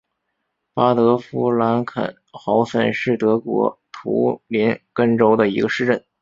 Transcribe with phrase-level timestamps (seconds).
[0.73, 6.03] 巴德夫兰肯豪森是德国图林根州的一个市镇。